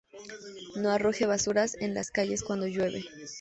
No 0.77 0.89
arroje 0.89 1.27
basuras 1.27 1.75
en 1.79 1.93
las 1.93 2.09
calles 2.09 2.41
cuando 2.41 2.65
llueve. 2.65 3.03